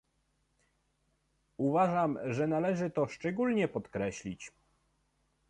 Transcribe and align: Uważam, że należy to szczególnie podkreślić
Uważam, 1.57 2.17
że 2.25 2.47
należy 2.47 2.89
to 2.89 3.07
szczególnie 3.07 3.67
podkreślić 3.67 4.51